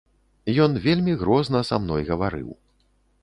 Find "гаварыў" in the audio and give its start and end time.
2.09-2.49